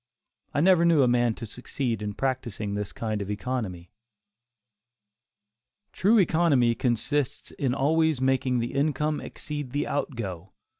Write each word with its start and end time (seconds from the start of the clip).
I 0.51 0.61
never 0.61 0.83
knew 0.83 1.03
a 1.03 1.07
man 1.07 1.35
to 1.35 1.45
succeed 1.45 1.99
by 1.99 2.11
practising 2.17 2.73
this 2.73 2.91
kind 2.91 3.21
of 3.21 3.29
economy. 3.29 3.91
True 5.93 6.17
economy 6.17 6.73
consists 6.73 7.51
in 7.51 7.75
always 7.75 8.19
making 8.19 8.57
the 8.57 8.73
income 8.73 9.21
exceed 9.21 9.73
the 9.73 9.85
out 9.85 10.15
go. 10.15 10.53